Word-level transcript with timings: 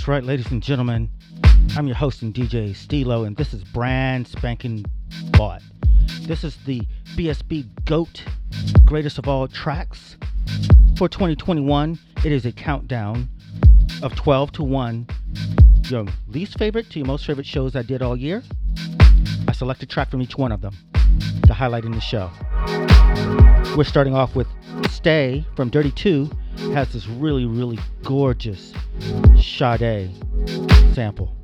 That's 0.00 0.08
right, 0.08 0.24
ladies 0.24 0.50
and 0.50 0.62
gentlemen. 0.62 1.10
I'm 1.76 1.86
your 1.86 1.94
host 1.94 2.22
and 2.22 2.32
DJ 2.32 2.74
Stilo, 2.74 3.24
and 3.24 3.36
this 3.36 3.52
is 3.52 3.62
brand 3.62 4.26
spanking 4.26 4.86
bought. 5.32 5.60
This 6.22 6.42
is 6.42 6.56
the 6.64 6.80
BSB 7.16 7.66
GOAT 7.84 8.24
greatest 8.86 9.18
of 9.18 9.28
all 9.28 9.46
tracks 9.46 10.16
for 10.96 11.06
2021. 11.06 11.98
It 12.24 12.32
is 12.32 12.46
a 12.46 12.52
countdown 12.52 13.28
of 14.02 14.16
12 14.16 14.52
to 14.52 14.62
1. 14.62 15.06
Your 15.90 16.06
least 16.28 16.56
favorite 16.56 16.88
to 16.92 16.98
your 16.98 17.06
most 17.06 17.26
favorite 17.26 17.46
shows 17.46 17.76
I 17.76 17.82
did 17.82 18.00
all 18.00 18.16
year. 18.16 18.42
I 19.48 19.52
select 19.52 19.82
a 19.82 19.86
track 19.86 20.10
from 20.10 20.22
each 20.22 20.38
one 20.38 20.50
of 20.50 20.62
them 20.62 20.74
to 21.46 21.52
highlight 21.52 21.84
in 21.84 21.92
the 21.92 22.00
show. 22.00 22.30
We're 23.76 23.84
starting 23.84 24.14
off 24.14 24.34
with 24.34 24.48
Stay 24.90 25.44
from 25.54 25.70
Dirty 25.70 25.92
2 25.92 26.28
has 26.74 26.92
this 26.92 27.06
really, 27.06 27.46
really 27.46 27.78
gorgeous 28.02 28.72
Sade 29.40 30.10
sample. 30.92 31.34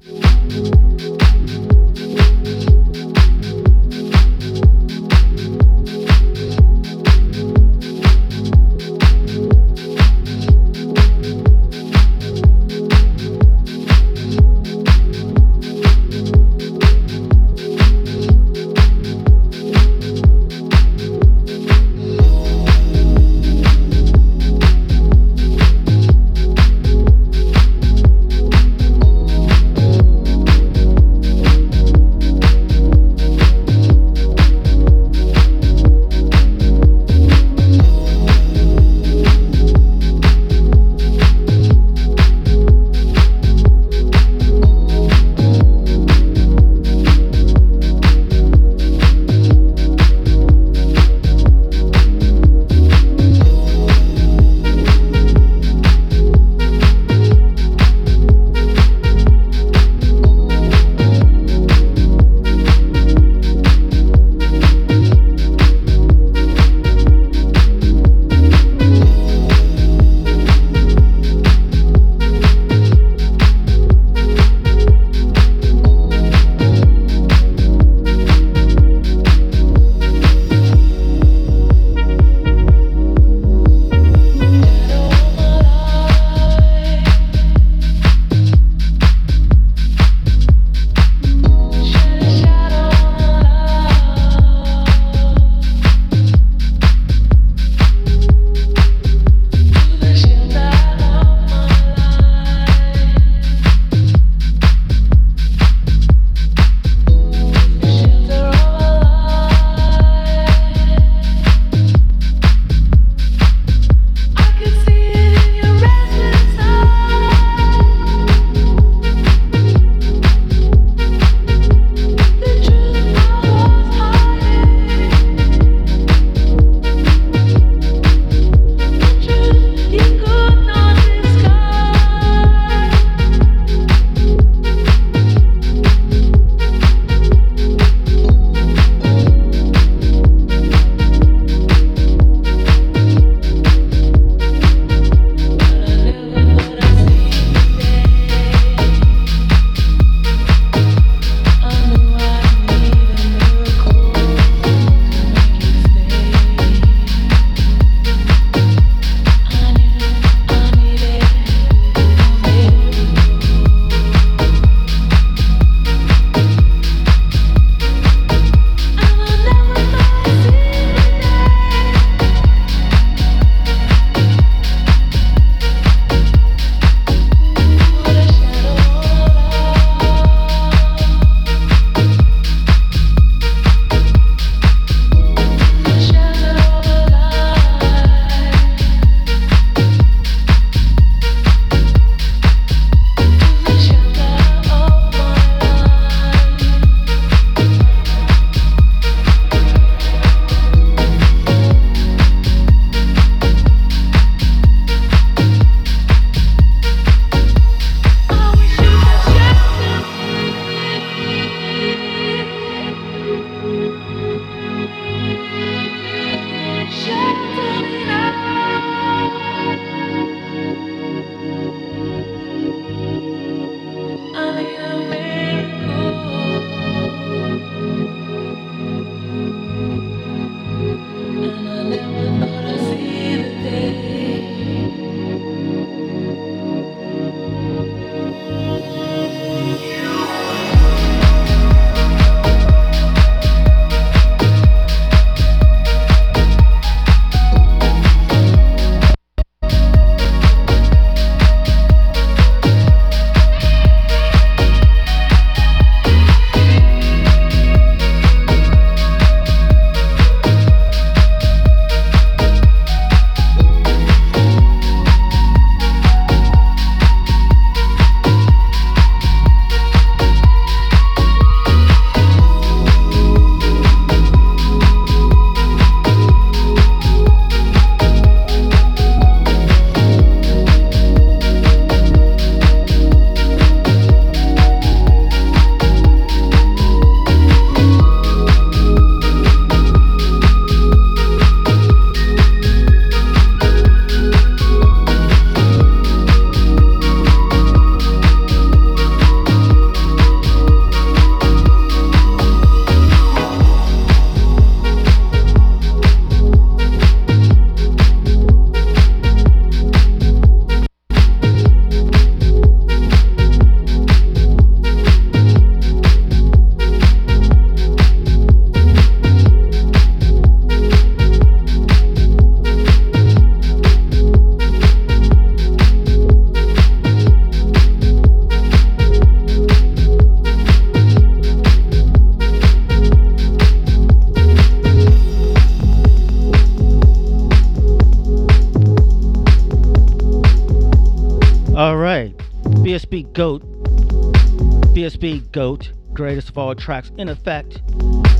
Tracks 346.77 347.11
in 347.19 347.29
effect. 347.29 347.83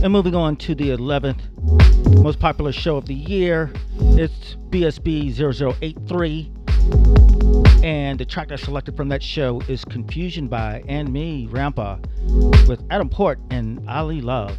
And 0.03 0.13
moving 0.13 0.35
on 0.35 0.57
to 0.57 0.75
the 0.75 0.91
11th 0.91 1.41
most 2.23 2.39
popular 2.39 2.73
show 2.73 2.97
of 2.97 3.07
the 3.07 3.15
year, 3.15 3.73
it's 3.99 4.57
BSB 4.71 5.33
0083. 5.33 6.53
And 7.83 8.19
the 8.19 8.25
track 8.25 8.53
I 8.53 8.57
selected 8.57 8.97
from 8.97 9.09
that 9.09 9.23
show 9.23 9.61
is 9.69 9.85
Confusion 9.85 10.49
by 10.49 10.83
&ME, 10.87 11.49
Rampa, 11.51 12.67
with 12.69 12.83
Adam 12.91 13.09
Port 13.09 13.39
and 13.51 13.89
Ali 13.89 14.21
Love. 14.21 14.57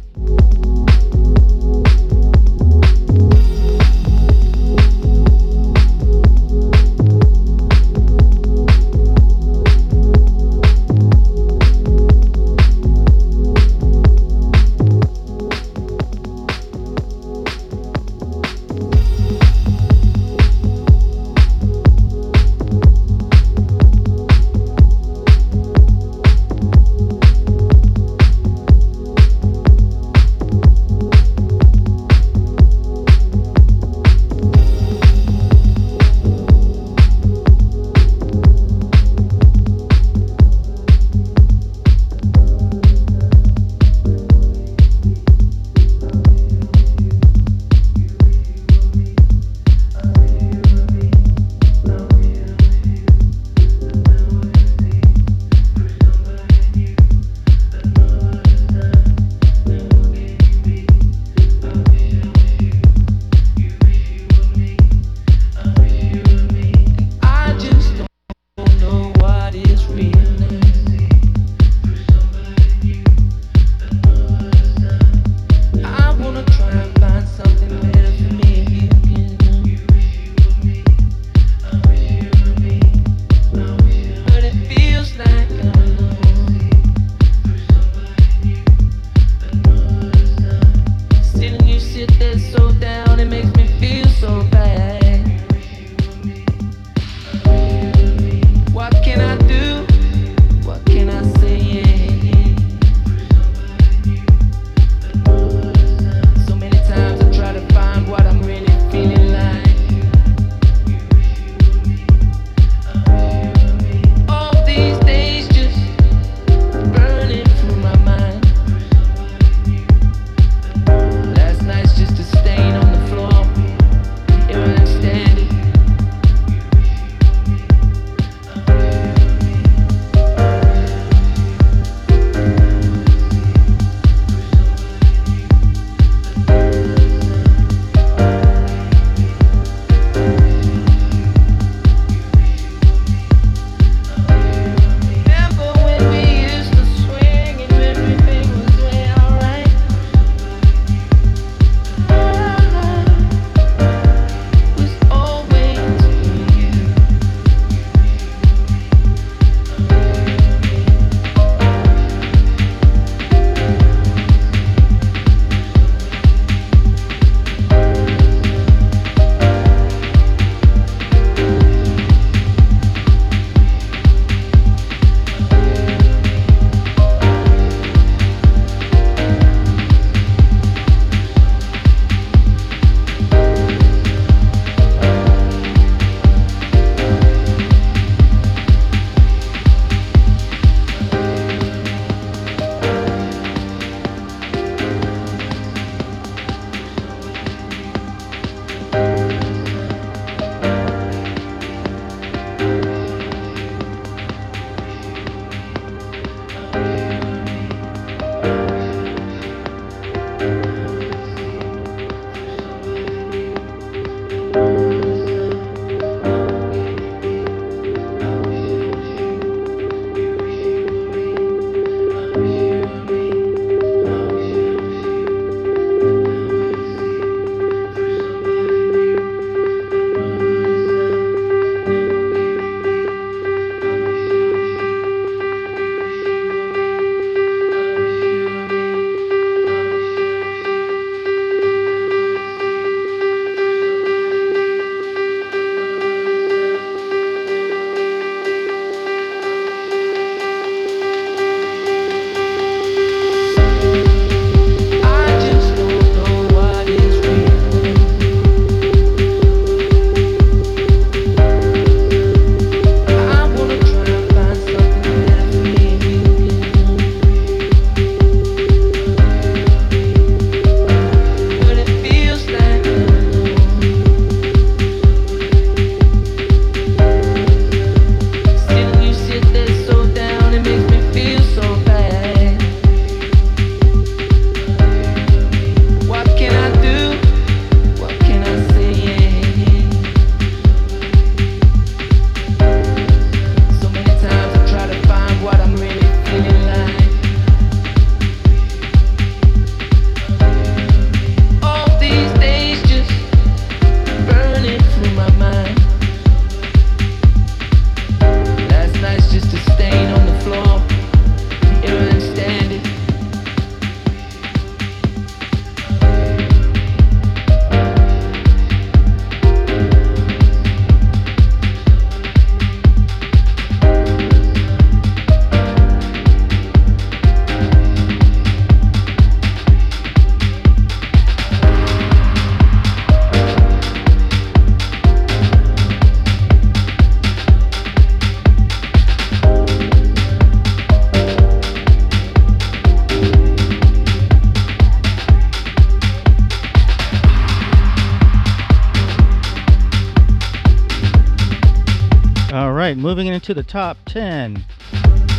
Into 353.48 353.62
the 353.62 353.66
top 353.66 353.96
10. 354.04 354.62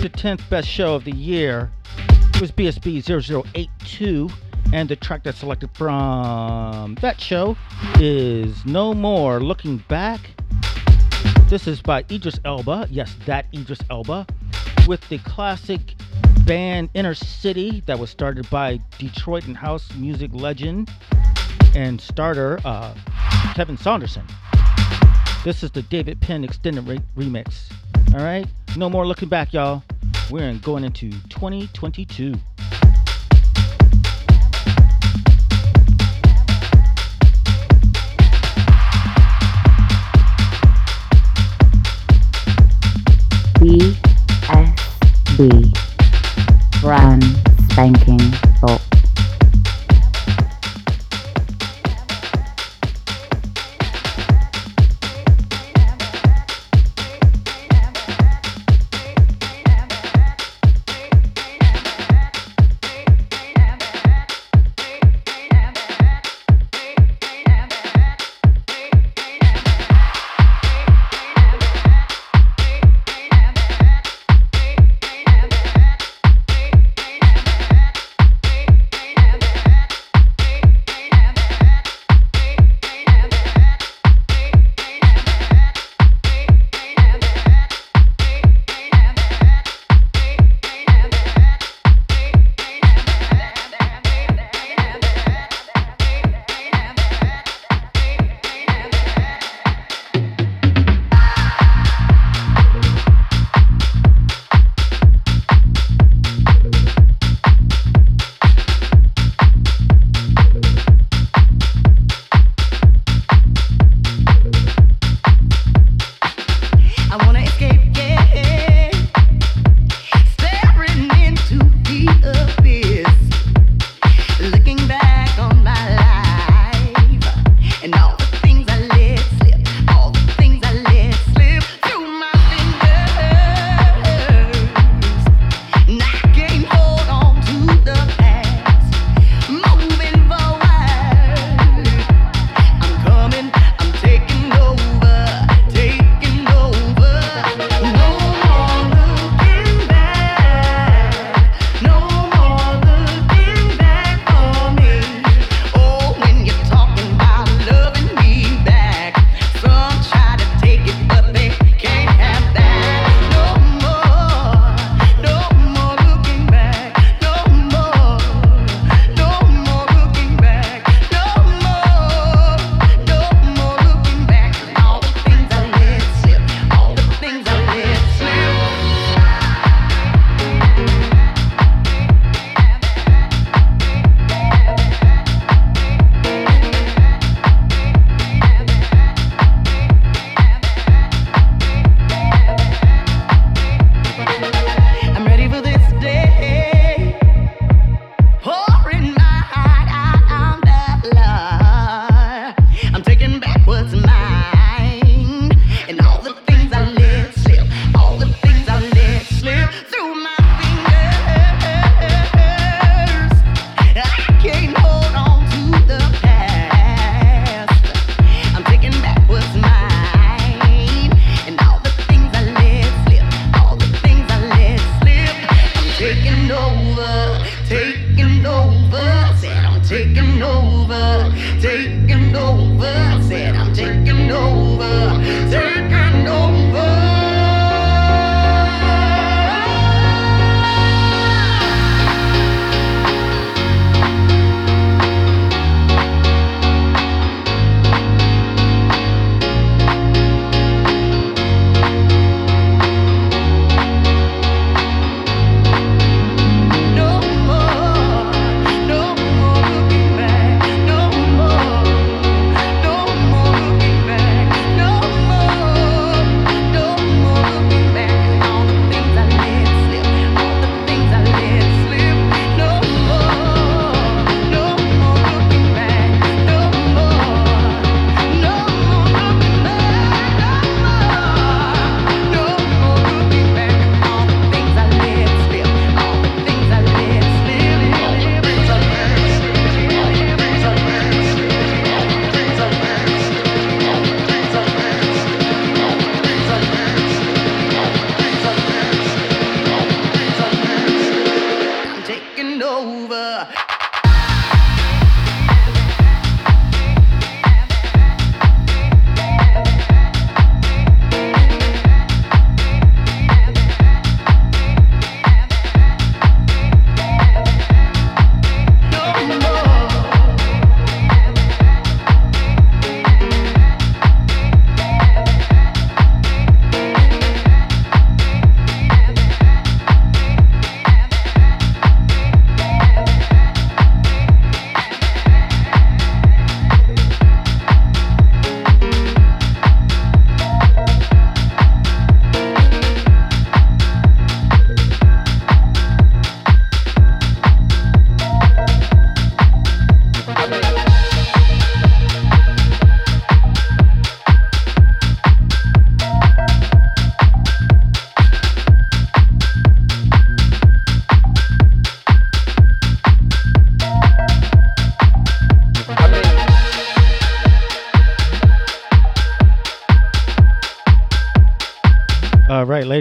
The 0.02 0.10
10th 0.10 0.50
best 0.50 0.68
show 0.68 0.96
of 0.96 1.04
the 1.04 1.12
year 1.12 1.72
was 2.42 2.52
BSB 2.52 3.04
0082, 3.04 4.30
and 4.74 4.90
the 4.90 4.96
track 4.96 5.22
that's 5.22 5.38
selected 5.38 5.70
from 5.76 6.96
that 7.02 7.22
show 7.22 7.56
is 8.00 8.66
No 8.66 8.96
More 8.96 9.40
Looking 9.40 9.78
Back. 9.90 10.22
This 11.50 11.68
is 11.68 11.84
by 11.84 12.04
Idris 12.10 12.40
Elba, 12.46 12.88
yes, 12.90 13.16
that 13.28 13.46
Idris 13.54 13.80
Elba, 13.92 14.26
with 14.88 15.08
the 15.10 15.20
classic 15.20 15.94
band 16.48 16.90
Inner 16.96 17.14
City 17.14 17.84
that 17.86 18.00
was 18.00 18.10
started 18.10 18.50
by 18.50 18.80
Detroit 18.98 19.46
and 19.46 19.56
house 19.56 19.88
music 19.94 20.32
legend 20.34 20.90
and 21.76 22.02
starter 22.02 22.60
uh, 22.66 22.96
Kevin 23.54 23.78
Saunderson. 23.78 24.26
This 25.44 25.62
is 25.62 25.70
the 25.72 25.84
David 25.84 26.20
Penn 26.22 26.44
extended 26.44 26.88
re- 26.88 27.00
remix. 27.16 27.72
All 28.12 28.22
right, 28.26 28.48
no 28.76 28.90
more 28.90 29.06
looking 29.06 29.30
back, 29.30 29.54
y'all. 29.54 29.84
We're 30.32 30.50
in 30.50 30.58
going 30.60 30.84
into 30.84 31.12
2022. 31.30 32.34
BSB 45.30 45.78
brand 46.82 47.24
spanking 47.70 48.32
box. 48.60 48.89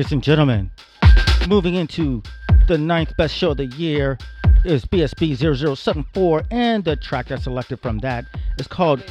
Ladies 0.09 0.15
and 0.15 0.25
gentlemen, 0.25 0.71
moving 1.49 1.75
into 1.75 2.23
the 2.67 2.79
ninth 2.79 3.15
best 3.19 3.35
show 3.35 3.51
of 3.51 3.59
the 3.59 3.67
year 3.67 4.17
is 4.65 4.87
BSB 4.87 5.37
0074, 5.77 6.45
and 6.51 6.83
the 6.83 6.97
track 6.97 7.29
that's 7.29 7.45
selected 7.45 7.79
from 7.81 7.99
that 7.99 8.25
is 8.59 8.67
called 8.67 9.05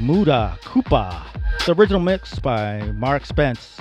Muda 0.00 0.56
Koopa. 0.62 1.22
The 1.66 1.74
original 1.74 2.00
mix 2.00 2.38
by 2.38 2.80
Mark 2.92 3.26
Spence. 3.26 3.78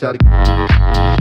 shawty. 0.00 1.19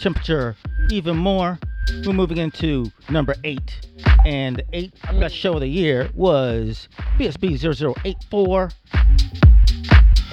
Temperature 0.00 0.56
even 0.90 1.16
more, 1.16 1.58
we're 2.06 2.14
moving 2.14 2.38
into 2.38 2.90
number 3.10 3.34
eight. 3.44 3.86
And 4.24 4.56
the 4.56 4.64
eighth 4.72 5.00
best 5.18 5.34
show 5.34 5.54
of 5.54 5.60
the 5.60 5.68
year 5.68 6.10
was 6.14 6.88
BSB 7.18 7.58
0084. 7.58 8.70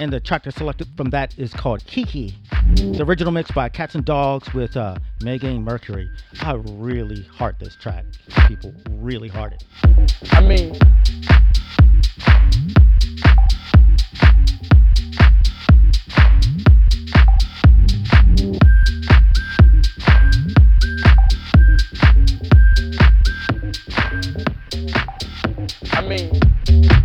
And 0.00 0.12
the 0.12 0.20
track 0.20 0.44
that's 0.44 0.56
selected 0.56 0.88
from 0.96 1.10
that 1.10 1.38
is 1.38 1.52
called 1.52 1.84
Kiki. 1.84 2.34
The 2.76 3.04
original 3.06 3.32
mix 3.32 3.50
by 3.50 3.68
Cats 3.68 3.94
and 3.94 4.04
Dogs 4.04 4.52
with 4.54 4.76
uh, 4.76 4.96
Megan 5.22 5.62
Mercury. 5.64 6.08
I 6.40 6.54
really 6.54 7.22
heart 7.22 7.56
this 7.58 7.76
track. 7.76 8.04
People 8.46 8.72
really 8.90 9.28
heart 9.28 9.54
it. 9.54 9.64
I 10.32 10.40
mean, 10.40 10.78
I 26.10 26.97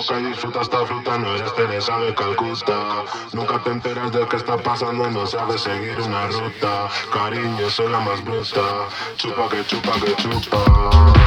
Solo 0.00 0.18
abre 0.18 0.20
la 0.20 0.20
boca 0.20 0.20
y 0.20 0.32
disfruta 0.32 0.60
esta 0.62 0.86
fruta, 0.86 1.18
no 1.18 1.34
eres 1.34 1.54
Teresa 1.54 1.98
de 1.98 2.14
Calcuta. 2.14 3.04
Nunca 3.32 3.62
te 3.62 3.70
enteras 3.70 4.12
de 4.12 4.26
qué 4.28 4.36
está 4.36 4.56
pasando, 4.56 5.10
no 5.10 5.26
sabes 5.26 5.60
seguir 5.62 6.00
una 6.00 6.26
ruta. 6.28 6.88
Cariño, 7.12 7.68
soy 7.68 7.90
la 7.90 8.00
más 8.00 8.24
bruta. 8.24 8.88
Chupa 9.16 9.48
que 9.48 9.64
chupa 9.66 9.92
que 10.00 10.14
chupa. 10.16 11.19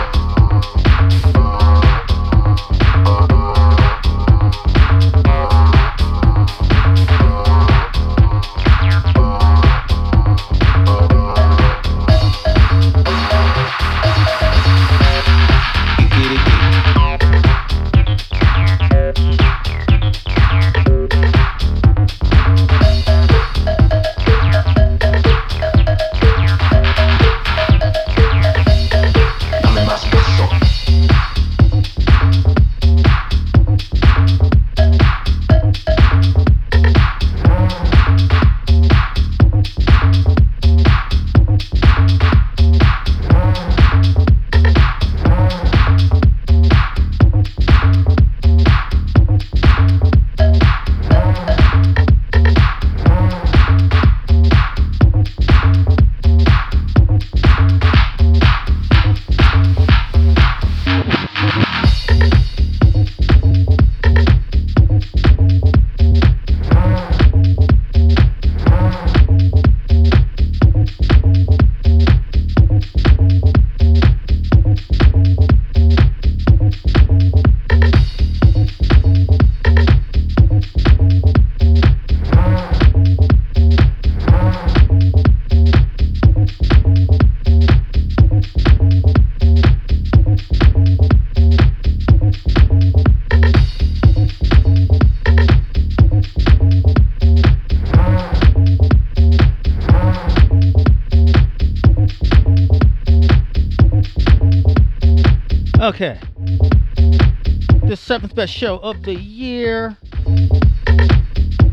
Show 108.46 108.78
of 108.80 109.04
the 109.04 109.16
year 109.16 109.98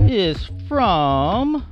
is 0.03 0.49
from, 0.69 1.67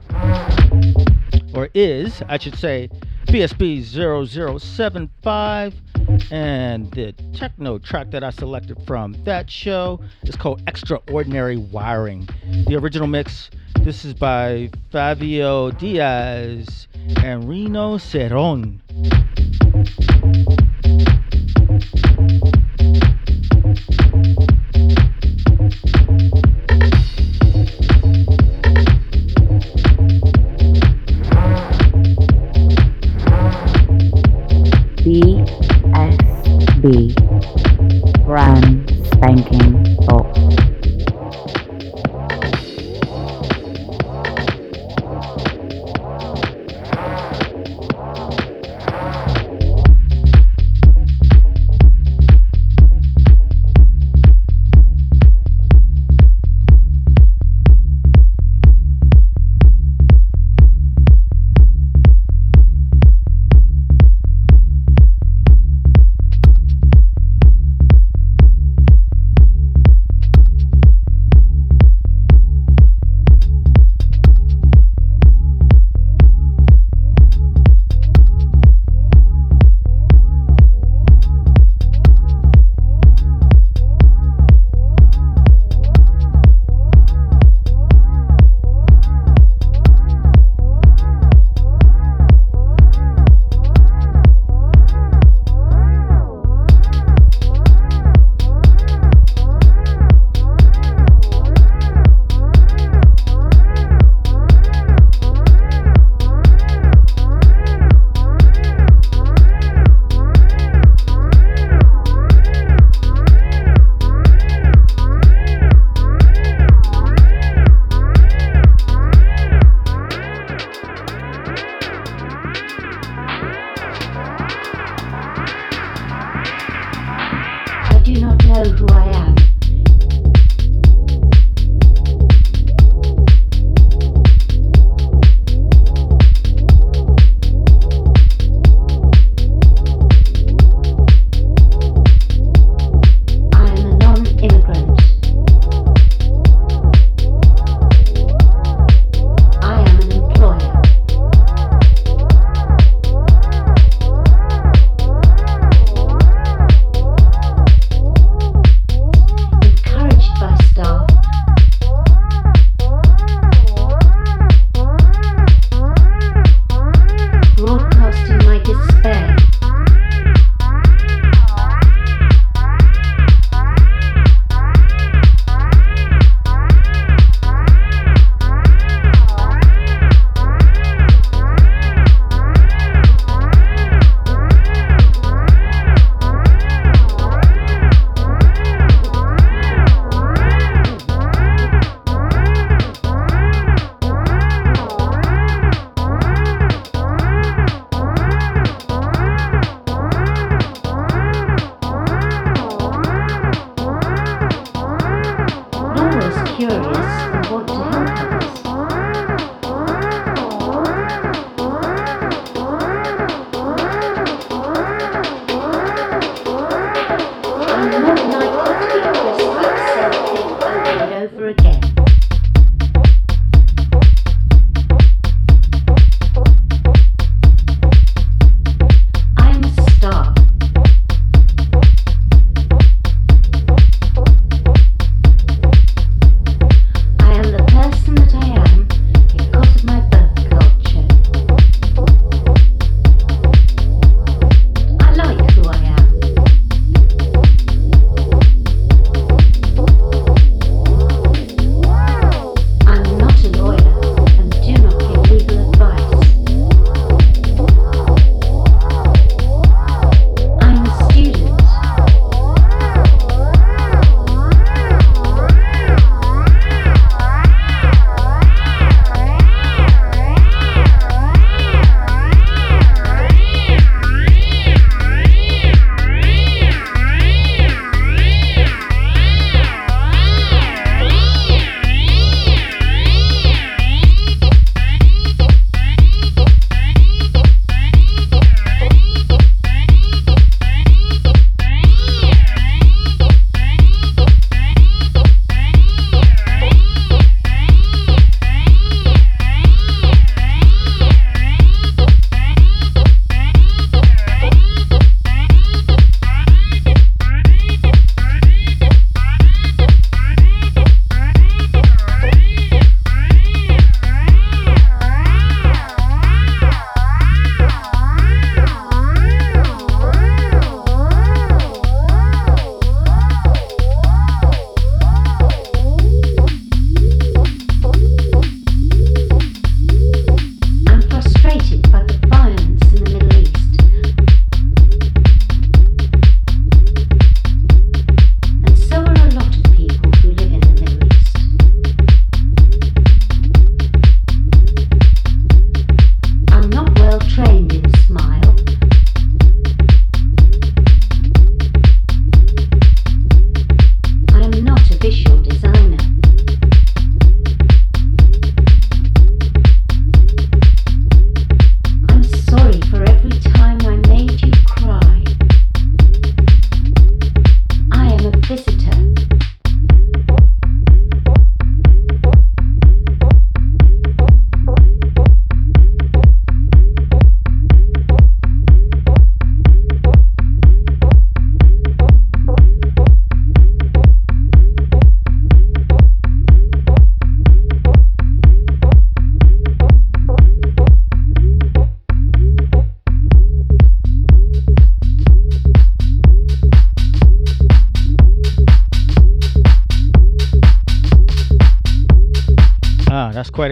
or 1.55 1.69
is, 1.73 2.21
I 2.29 2.37
should 2.39 2.57
say, 2.57 2.91
BSB 3.27 3.85
0075. 4.59 5.75
And 6.33 6.91
the 6.91 7.13
techno 7.33 7.79
track 7.79 8.11
that 8.11 8.25
I 8.25 8.31
selected 8.31 8.79
from 8.87 9.15
that 9.23 9.49
show 9.49 10.01
is 10.25 10.35
called 10.35 10.63
Extraordinary 10.67 11.59
Wiring. 11.59 12.29
The 12.67 12.75
original 12.75 13.07
mix, 13.07 13.51
this 13.83 14.05
is 14.05 14.15
by 14.15 14.71
Fabio 14.91 15.71
Diaz 15.71 16.89
and 17.23 17.49
Rino 17.49 17.99
Cerrone. 17.99 18.81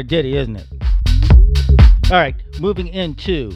Ditty, 0.06 0.36
isn't 0.36 0.56
it? 0.56 0.66
All 2.10 2.18
right, 2.18 2.36
moving 2.60 2.88
into 2.88 3.52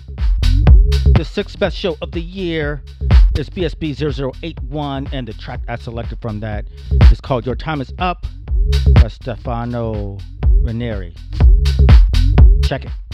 the 1.15 1.25
sixth 1.25 1.59
best 1.59 1.77
show 1.77 1.97
of 2.03 2.13
the 2.13 2.21
year 2.21 2.83
is 3.39 3.49
BSB 3.49 3.95
0081, 3.95 5.09
and 5.13 5.29
the 5.29 5.33
track 5.35 5.61
I 5.69 5.77
selected 5.77 6.21
from 6.21 6.41
that 6.41 6.67
is 7.13 7.21
called 7.21 7.47
Your 7.47 7.55
Time 7.55 7.81
Is 7.81 7.93
Up 7.99 8.27
by 8.95 9.09
Stefano 9.09 10.19
Ranieri. 10.63 11.15
Check 12.65 12.85
it. 12.85 13.10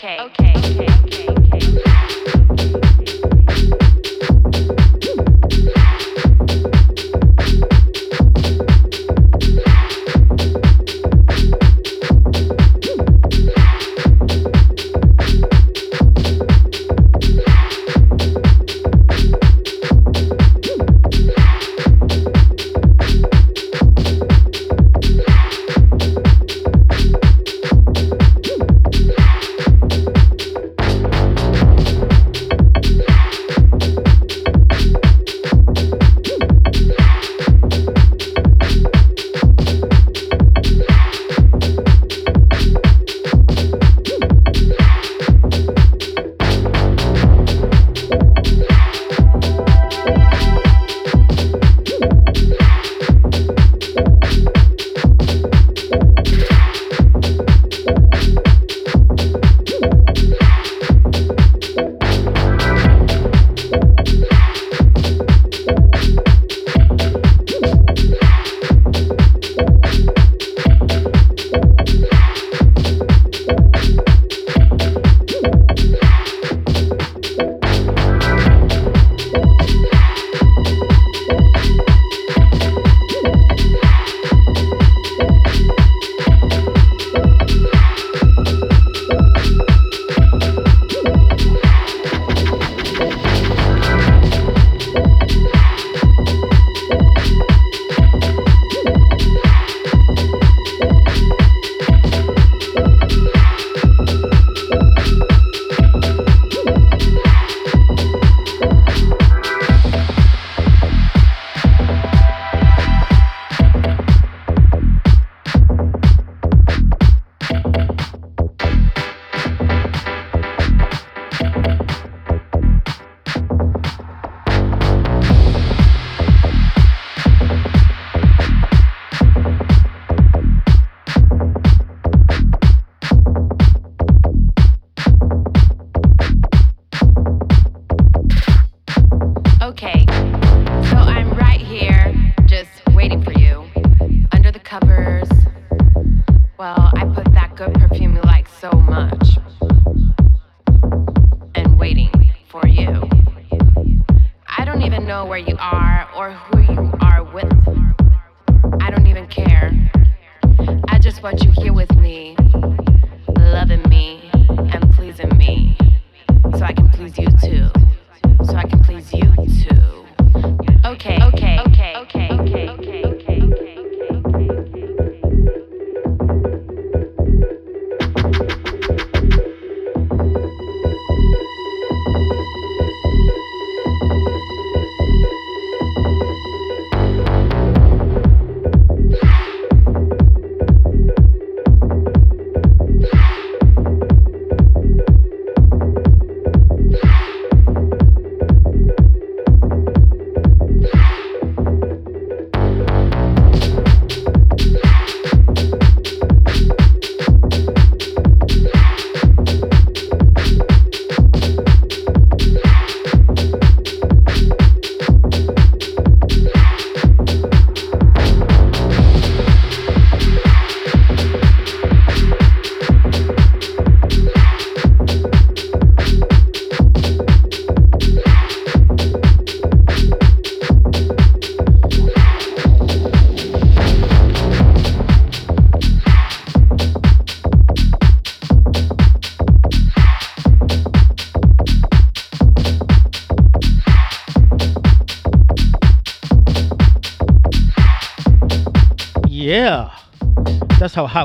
Okay. 0.00 0.18
Okay. 0.18 0.39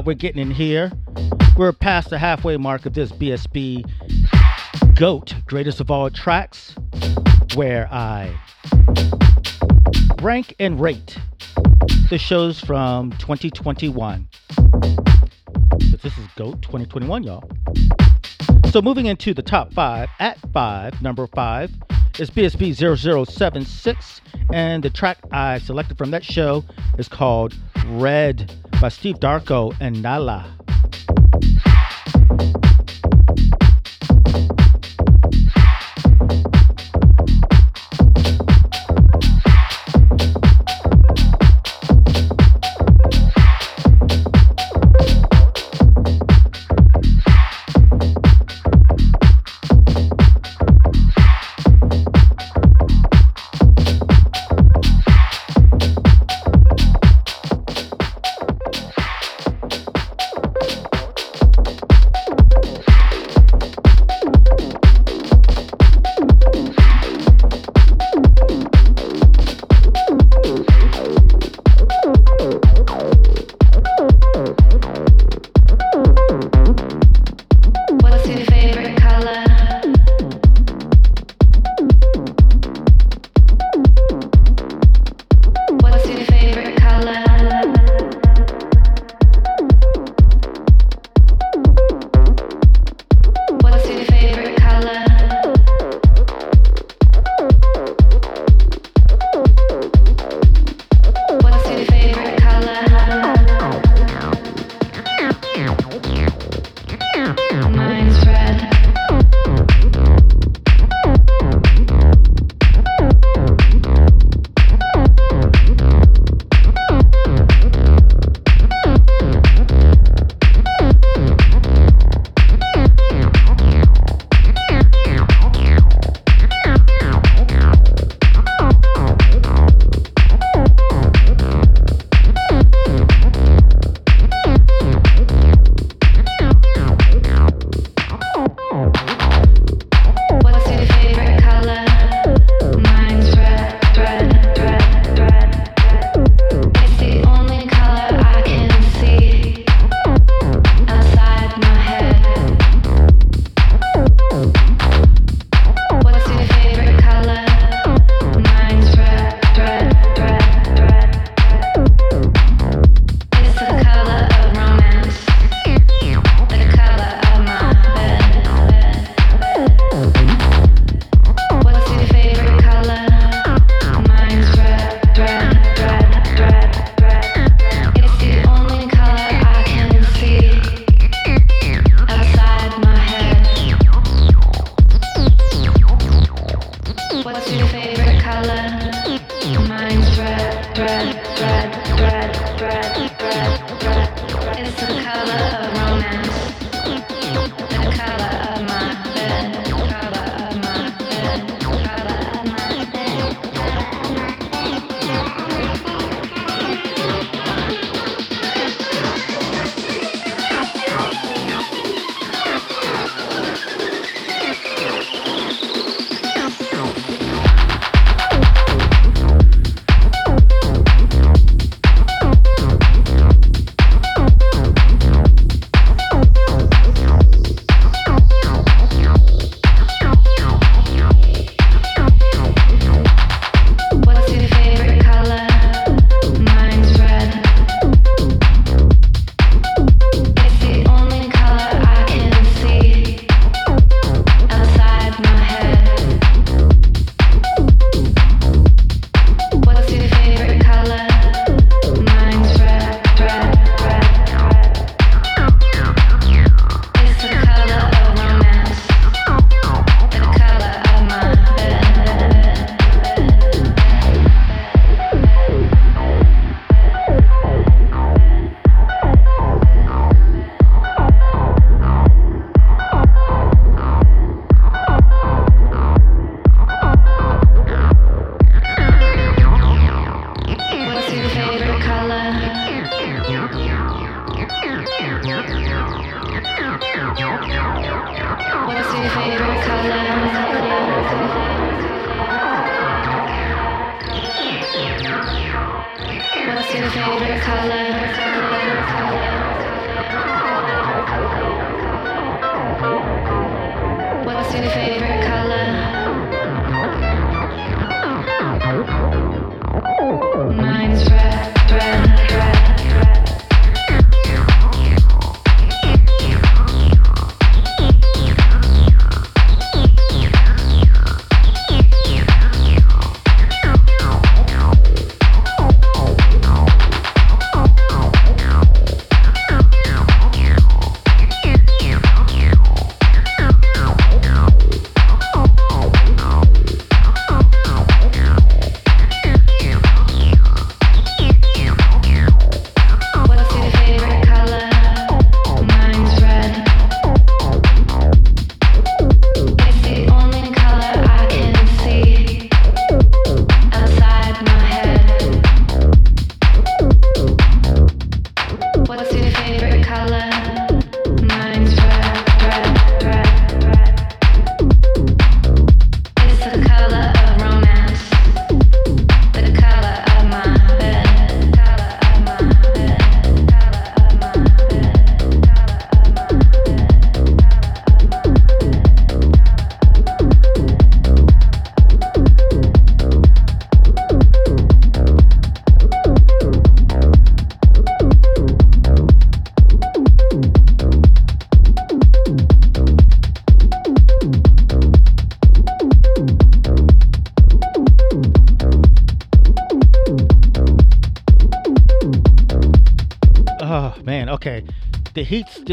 We're 0.06 0.14
getting 0.14 0.39
in 0.39 0.51
here. 0.51 0.91
We're 1.58 1.74
past 1.74 2.12
the 2.12 2.20
halfway 2.20 2.58
mark 2.58 2.86
of 2.86 2.93
this 2.93 3.12
BSB 3.12 3.89
GOAT, 4.95 5.34
greatest 5.47 5.82
of 5.82 5.89
all 5.89 6.12
tracks, 6.12 6.76
where 7.56 7.91
I 7.91 8.32
rank 10.22 10.53
and 10.60 10.80
rate 10.80 11.18
the 12.12 12.20
shows 12.20 12.60
from 12.60 13.14
2021. 13.14 14.28
But 14.56 16.01
this 16.03 16.16
is 16.20 16.28
GOAT 16.36 16.62
2021, 16.62 17.24
y'all. 17.24 17.49
So 18.70 18.84
moving 18.84 19.08
into 19.08 19.34
the 19.34 19.41
top 19.41 19.74
five, 19.74 20.08
at 20.20 20.38
five, 20.53 21.01
number 21.01 21.26
five, 21.26 21.72
is 22.20 22.30
BSB 22.30 22.76
0076, 22.76 24.22
and 24.53 24.84
the 24.84 24.91
track 24.91 25.18
I 25.32 25.58
selected 25.58 25.97
from 25.97 26.12
that 26.12 26.24
show 26.24 26.64
is 26.99 27.08
called 27.08 27.56
Red 27.88 28.53
by 28.86 28.89
Steve 28.89 29.19
Darko 29.19 29.73
and 29.79 29.99
Nala. 30.03 30.55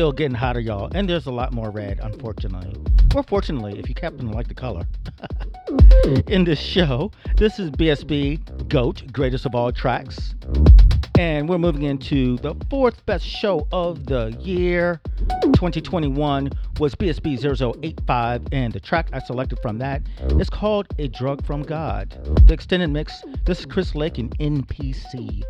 Still 0.02 0.10
getting 0.10 0.34
hotter, 0.34 0.58
y'all, 0.58 0.90
and 0.96 1.08
there's 1.08 1.26
a 1.26 1.30
lot 1.30 1.52
more 1.52 1.70
red, 1.70 2.00
unfortunately. 2.02 2.74
Or 3.14 3.22
fortunately, 3.22 3.78
if 3.78 3.88
you 3.88 3.94
happen 4.02 4.26
to 4.26 4.32
like 4.32 4.48
the 4.48 4.54
color. 4.54 4.84
In 6.26 6.42
this 6.42 6.58
show, 6.58 7.12
this 7.36 7.60
is 7.60 7.70
BSB 7.70 8.68
GOAT, 8.68 9.04
greatest 9.12 9.46
of 9.46 9.54
all 9.54 9.70
tracks. 9.70 10.34
And 11.20 11.48
we're 11.48 11.58
moving 11.58 11.84
into 11.84 12.36
the 12.38 12.56
fourth 12.68 13.06
best 13.06 13.24
show 13.24 13.68
of 13.70 14.06
the 14.06 14.36
year. 14.40 15.00
2021 15.42 16.50
was 16.80 16.96
BSB 16.96 17.38
0085, 17.38 18.42
and 18.50 18.72
the 18.72 18.80
track 18.80 19.08
I 19.12 19.20
selected 19.20 19.60
from 19.62 19.78
that 19.78 20.02
is 20.40 20.50
called 20.50 20.88
A 20.98 21.06
Drug 21.06 21.46
from 21.46 21.62
God. 21.62 22.10
The 22.48 22.54
extended 22.54 22.90
mix, 22.90 23.22
this 23.44 23.60
is 23.60 23.66
Chris 23.66 23.94
Lake 23.94 24.18
in 24.18 24.30
NPC. 24.30 25.44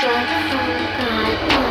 Shot 0.00 0.28
from 0.48 1.58
God. 1.58 1.69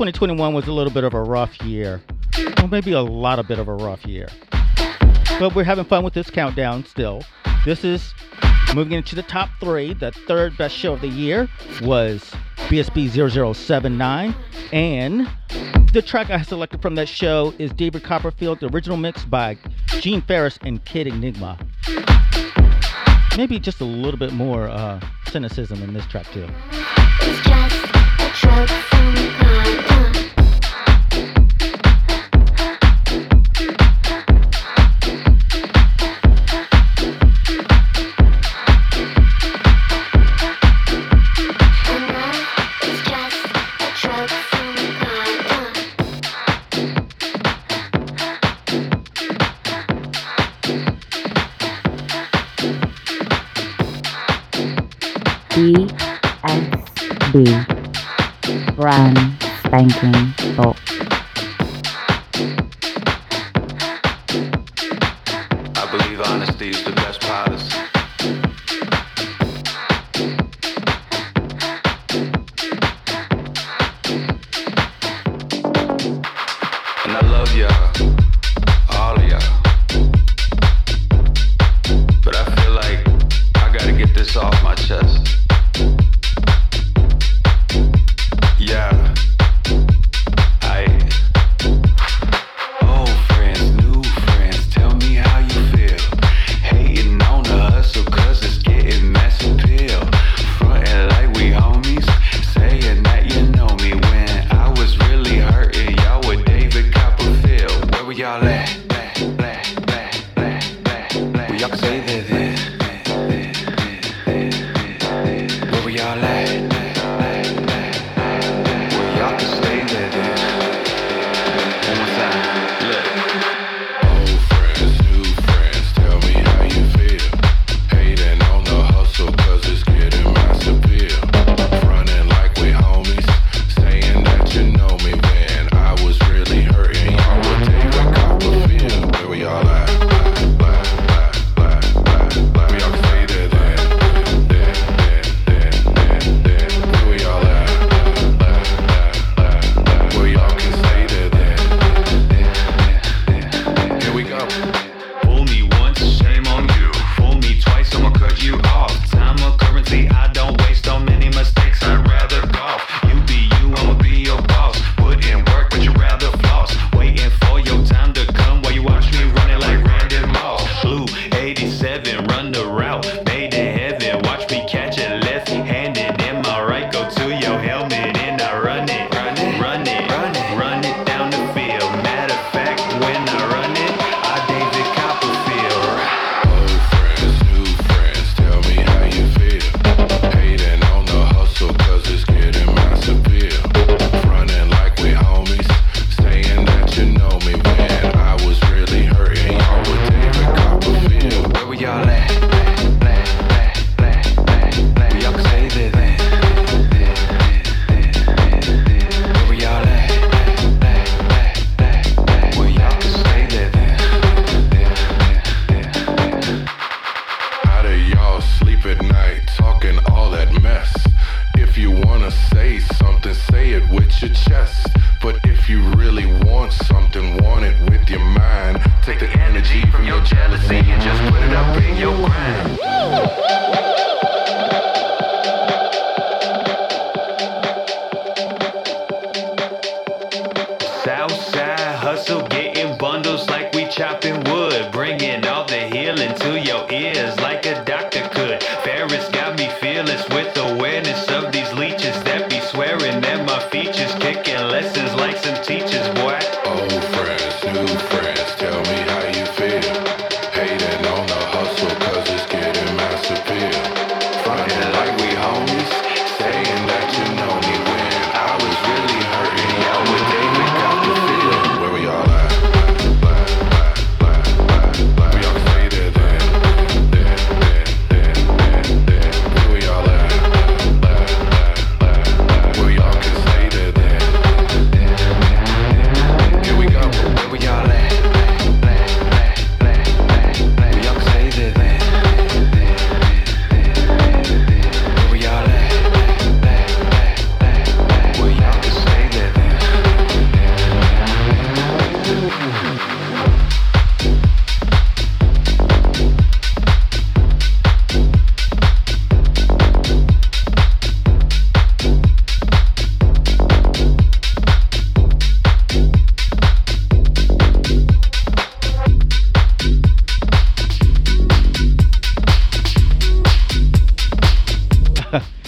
2021 0.00 0.54
was 0.54 0.66
a 0.66 0.72
little 0.72 0.90
bit 0.90 1.04
of 1.04 1.12
a 1.12 1.22
rough 1.22 1.60
year, 1.60 2.00
or 2.62 2.68
maybe 2.68 2.92
a 2.92 3.02
lot 3.02 3.38
of 3.38 3.46
bit 3.46 3.58
of 3.58 3.68
a 3.68 3.74
rough 3.74 4.06
year. 4.06 4.26
But 5.38 5.54
we're 5.54 5.64
having 5.64 5.84
fun 5.84 6.02
with 6.04 6.14
this 6.14 6.30
countdown 6.30 6.86
still. 6.86 7.22
This 7.66 7.84
is 7.84 8.14
moving 8.74 8.94
into 8.94 9.14
the 9.14 9.22
top 9.22 9.50
three. 9.60 9.92
The 9.92 10.10
third 10.26 10.56
best 10.56 10.74
show 10.74 10.94
of 10.94 11.02
the 11.02 11.08
year 11.08 11.50
was 11.82 12.22
BSB 12.70 13.10
0079, 13.54 14.34
and 14.72 15.28
the 15.92 16.00
track 16.00 16.30
I 16.30 16.40
selected 16.40 16.80
from 16.80 16.94
that 16.94 17.06
show 17.06 17.52
is 17.58 17.70
David 17.70 18.02
Copperfield, 18.02 18.60
the 18.60 18.72
original 18.72 18.96
mix 18.96 19.26
by 19.26 19.58
Gene 20.00 20.22
Farris 20.22 20.58
and 20.62 20.82
Kid 20.86 21.08
Enigma. 21.08 21.58
Maybe 23.36 23.60
just 23.60 23.82
a 23.82 23.84
little 23.84 24.18
bit 24.18 24.32
more 24.32 24.66
uh, 24.66 24.98
cynicism 25.26 25.82
in 25.82 25.92
this 25.92 26.06
track, 26.06 26.24
too 26.32 26.48
short 28.40 28.70
from 28.70 29.14
time. 29.38 30.09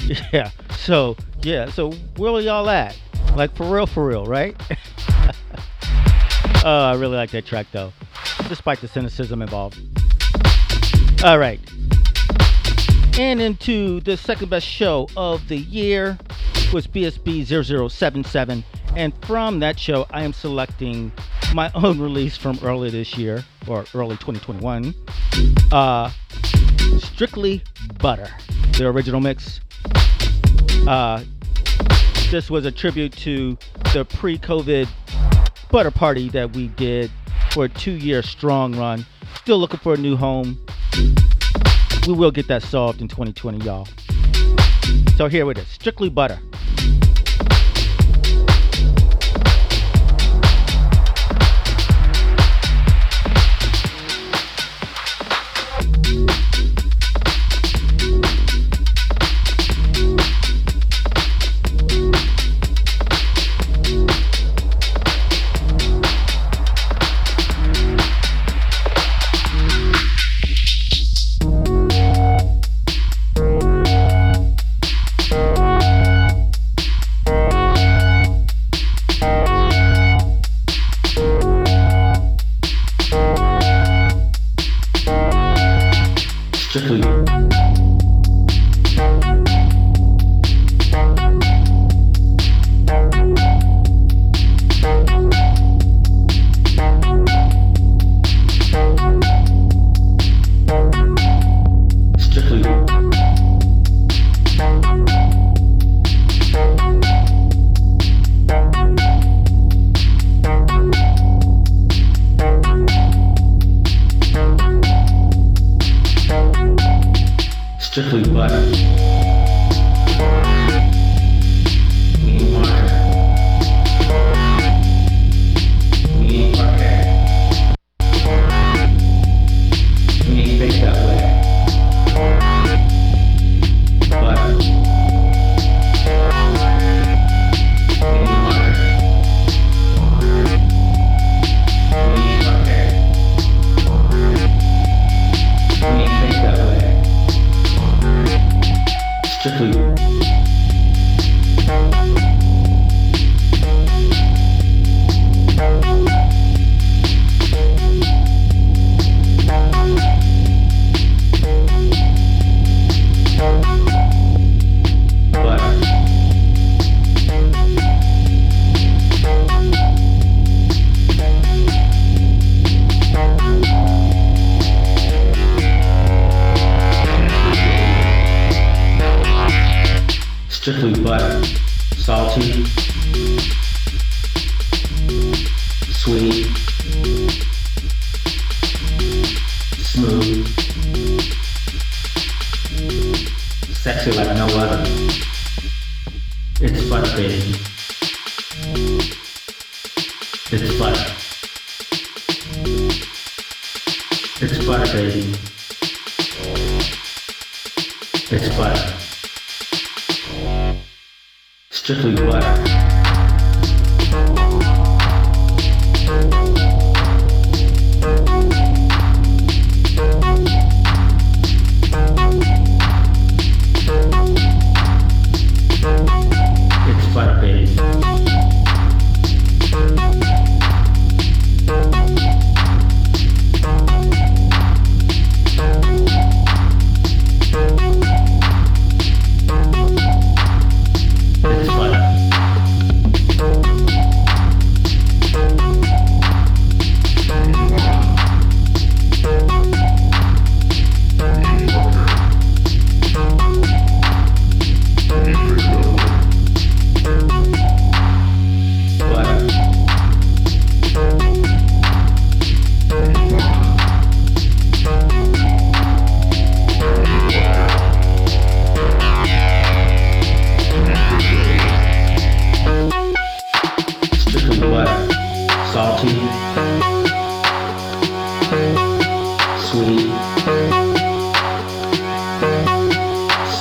Yeah. 0.32 0.50
So 0.78 1.16
yeah. 1.42 1.70
So 1.70 1.92
where 2.16 2.32
are 2.32 2.40
y'all 2.40 2.68
at? 2.68 2.98
Like 3.36 3.54
for 3.56 3.66
real, 3.66 3.86
for 3.86 4.06
real, 4.06 4.26
right? 4.26 4.56
oh, 6.64 6.84
I 6.84 6.94
really 6.96 7.16
like 7.16 7.30
that 7.30 7.46
track 7.46 7.66
though, 7.72 7.92
despite 8.48 8.80
the 8.80 8.88
cynicism 8.88 9.42
involved. 9.42 9.78
All 11.24 11.38
right. 11.38 11.60
And 13.18 13.40
into 13.40 14.00
the 14.00 14.16
second 14.16 14.50
best 14.50 14.66
show 14.66 15.08
of 15.16 15.46
the 15.48 15.58
year 15.58 16.18
was 16.72 16.86
BSB 16.86 17.44
0077. 17.90 18.64
And 18.96 19.12
from 19.24 19.60
that 19.60 19.78
show, 19.78 20.06
I 20.10 20.24
am 20.24 20.32
selecting 20.32 21.12
my 21.54 21.70
own 21.74 22.00
release 22.00 22.36
from 22.36 22.58
early 22.62 22.90
this 22.90 23.16
year, 23.16 23.44
or 23.66 23.84
early 23.94 24.16
2021. 24.16 24.94
Uh, 25.70 26.10
Strictly 26.98 27.62
Butter, 28.00 28.28
the 28.78 28.88
original 28.88 29.20
mix. 29.20 29.60
Uh, 30.86 31.22
this 32.30 32.50
was 32.50 32.66
a 32.66 32.72
tribute 32.72 33.12
to 33.12 33.56
the 33.92 34.04
pre 34.04 34.36
COVID 34.36 34.88
butter 35.70 35.90
party 35.90 36.28
that 36.30 36.54
we 36.54 36.68
did 36.68 37.10
for 37.52 37.66
a 37.66 37.68
two 37.68 37.92
year 37.92 38.22
strong 38.22 38.74
run. 38.76 39.06
Still 39.36 39.58
looking 39.58 39.78
for 39.78 39.94
a 39.94 39.96
new 39.96 40.16
home. 40.16 40.58
We 42.06 42.14
will 42.14 42.32
get 42.32 42.48
that 42.48 42.62
solved 42.62 43.00
in 43.00 43.08
2020, 43.08 43.64
y'all. 43.64 43.86
So 45.16 45.28
here 45.28 45.48
it 45.50 45.58
is 45.58 45.68
Strictly 45.68 46.08
Butter. 46.08 46.38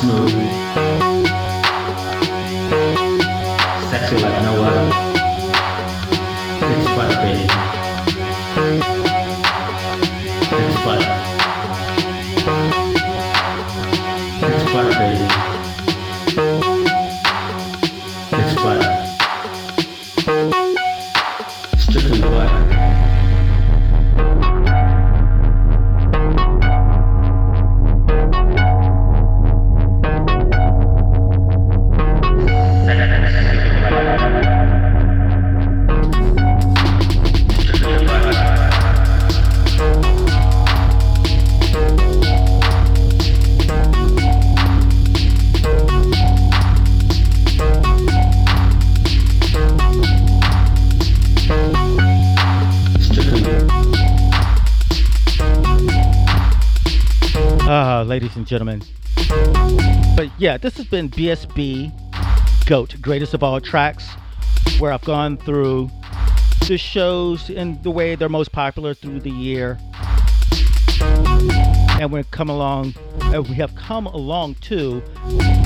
movie. 0.03 0.60
Gentlemen. 58.51 58.83
But 60.17 60.29
yeah, 60.37 60.57
this 60.57 60.75
has 60.75 60.85
been 60.85 61.09
BSB 61.09 61.89
GOAT, 62.65 63.01
greatest 63.01 63.33
of 63.33 63.43
all 63.43 63.61
tracks, 63.61 64.09
where 64.77 64.91
I've 64.91 65.05
gone 65.05 65.37
through 65.37 65.89
the 66.67 66.77
shows 66.77 67.49
in 67.49 67.81
the 67.81 67.91
way 67.91 68.15
they're 68.15 68.27
most 68.27 68.51
popular 68.51 68.93
through 68.93 69.21
the 69.21 69.31
year. 69.31 69.79
And 71.97 72.11
we've 72.11 72.29
come 72.31 72.49
along, 72.49 72.93
uh, 73.33 73.41
we 73.41 73.55
have 73.55 73.73
come 73.75 74.07
along 74.07 74.55
to 74.55 75.01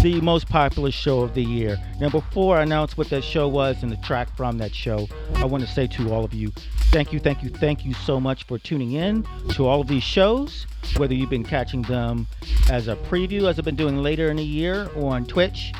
the 0.03 0.19
most 0.22 0.48
popular 0.48 0.91
show 0.91 1.22
of 1.22 1.34
the 1.34 1.44
year. 1.44 1.77
Now, 1.99 2.10
before 2.10 2.57
I 2.57 2.64
announce 2.64 2.98
what 2.98 3.10
that 3.10 3.23
show 3.23 3.48
was 3.48 3.81
and 3.81 3.91
the 3.91 3.98
track 3.98 4.35
from 4.38 4.57
that 4.60 4.73
show, 4.73 5.07
I 5.35 5.45
want 5.45 5.65
to 5.65 5.69
say 5.69 5.88
to 5.88 6.14
all 6.14 6.23
of 6.23 6.34
you, 6.34 6.52
thank 6.91 7.11
you, 7.11 7.19
thank 7.19 7.41
you, 7.41 7.49
thank 7.49 7.84
you 7.84 7.94
so 7.94 8.19
much 8.19 8.45
for 8.45 8.60
tuning 8.60 8.91
in 8.91 9.26
to 9.53 9.65
all 9.65 9.81
of 9.81 9.88
these 9.88 10.03
shows. 10.03 10.68
Whether 10.98 11.15
you've 11.15 11.31
been 11.31 11.44
catching 11.44 11.81
them 11.84 12.27
as 12.69 12.88
a 12.88 12.95
preview, 12.95 13.49
as 13.49 13.57
I've 13.57 13.65
been 13.65 13.76
doing 13.76 13.98
later 13.98 14.30
in 14.30 14.38
the 14.38 14.44
year 14.44 14.89
on 14.95 15.26
Twitch, 15.26 15.73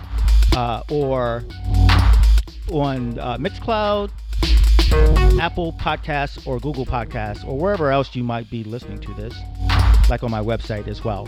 uh, 0.56 0.82
or 0.90 1.44
on 2.72 3.20
uh, 3.20 3.38
Mixcloud, 3.38 4.10
Apple 5.40 5.74
Podcasts, 5.74 6.46
or 6.48 6.60
Google 6.60 6.86
Podcasts, 6.86 7.46
or 7.46 7.58
wherever 7.58 7.92
else 7.92 8.16
you 8.16 8.24
might 8.24 8.50
be 8.50 8.64
listening 8.64 9.00
to 9.02 9.14
this, 9.14 9.36
like 10.10 10.24
on 10.24 10.32
my 10.32 10.42
website 10.42 10.88
as 10.88 11.04
well. 11.04 11.28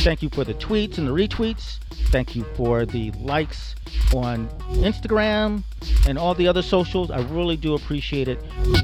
Thank 0.00 0.22
you 0.22 0.28
for 0.30 0.44
the 0.44 0.54
tweets 0.54 0.98
and 0.98 1.08
the 1.08 1.12
retweets. 1.12 1.78
Thank 2.10 2.36
you 2.36 2.44
for 2.54 2.86
the 2.86 3.10
likes 3.12 3.74
on 4.14 4.48
Instagram 4.70 5.64
and 6.06 6.16
all 6.16 6.34
the 6.34 6.46
other 6.46 6.62
socials. 6.62 7.10
I 7.10 7.20
really 7.22 7.56
do 7.56 7.74
appreciate 7.74 8.28
it. 8.28 8.38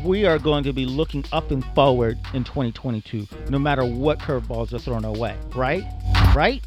We 0.05 0.27
are 0.27 0.39
going 0.39 0.65
to 0.65 0.73
be 0.73 0.86
looking 0.86 1.24
up 1.32 1.53
and 1.53 1.65
forward 1.74 2.19
in 2.35 2.43
2022, 2.43 3.28
no 3.49 3.59
matter 3.59 3.85
what 3.85 4.19
curveballs 4.19 4.73
are 4.73 4.78
thrown 4.78 5.05
our 5.05 5.12
way. 5.12 5.36
Right? 5.55 5.85
Right? 6.35 6.62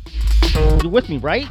You're 0.82 0.92
with 0.92 1.10
me, 1.10 1.18
right? 1.18 1.48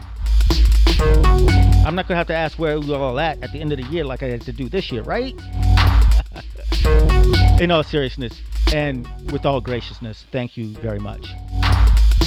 I'm 1.86 1.94
not 1.94 2.08
gonna 2.08 2.16
have 2.16 2.26
to 2.28 2.34
ask 2.34 2.58
where 2.58 2.80
we 2.80 2.94
all 2.94 3.20
at 3.20 3.42
at 3.42 3.52
the 3.52 3.60
end 3.60 3.72
of 3.72 3.78
the 3.78 3.84
year 3.84 4.04
like 4.04 4.22
I 4.22 4.28
had 4.28 4.40
to 4.42 4.52
do 4.52 4.68
this 4.68 4.90
year, 4.90 5.02
right? 5.02 5.34
In 7.60 7.70
all 7.70 7.82
seriousness 7.82 8.40
and 8.72 9.06
with 9.30 9.44
all 9.44 9.60
graciousness, 9.60 10.24
thank 10.32 10.56
you 10.56 10.68
very 10.78 10.98
much. 10.98 11.28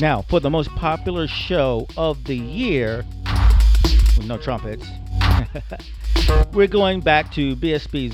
Now, 0.02 0.22
for 0.22 0.40
the 0.40 0.50
most 0.50 0.70
popular 0.76 1.28
show 1.28 1.86
of 1.98 2.24
the 2.24 2.36
year, 2.38 3.04
with 4.16 4.28
no 4.28 4.38
trumpets, 4.38 4.88
we're 6.54 6.68
going 6.68 7.02
back 7.02 7.34
to 7.34 7.54
BSB 7.58 8.14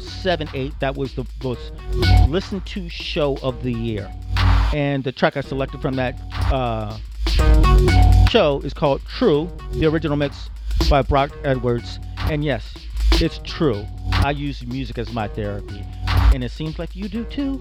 0078. 0.00 0.78
That 0.78 0.96
was 0.96 1.14
the 1.14 1.26
most 1.42 1.72
listened 2.28 2.64
to 2.66 2.88
show 2.88 3.36
of 3.42 3.64
the 3.64 3.72
year. 3.72 4.12
And 4.72 5.02
the 5.02 5.10
track 5.10 5.36
I 5.36 5.40
selected 5.40 5.80
from 5.80 5.96
that 5.96 6.14
uh, 6.52 6.96
show 8.30 8.60
is 8.60 8.72
called 8.72 9.02
True, 9.04 9.50
the 9.72 9.86
original 9.86 10.16
mix 10.16 10.48
by 10.88 11.02
Brock 11.02 11.32
Edwards. 11.42 11.98
And 12.30 12.44
yes, 12.44 12.74
it's 13.14 13.40
true. 13.42 13.84
I 14.12 14.30
use 14.30 14.64
music 14.64 14.98
as 14.98 15.12
my 15.12 15.26
therapy. 15.26 15.84
And 16.32 16.44
it 16.44 16.52
seems 16.52 16.78
like 16.78 16.94
you 16.94 17.08
do 17.08 17.24
too. 17.24 17.60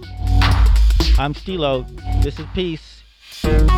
I'm 1.18 1.34
Stilo. 1.34 1.88
This 2.22 2.40
is 2.40 2.46
Peace. 2.54 2.93
Thank 3.44 3.74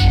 you. 0.00 0.05